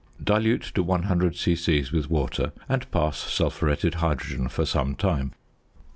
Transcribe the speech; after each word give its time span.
Dilute 0.23 0.71
to 0.73 0.81
100 0.81 1.35
c.c. 1.35 1.85
with 1.93 2.09
water, 2.09 2.53
and 2.67 2.89
pass 2.89 3.19
sulphuretted 3.19 3.93
hydrogen 3.97 4.49
for 4.49 4.65
some 4.65 4.95
time. 4.95 5.33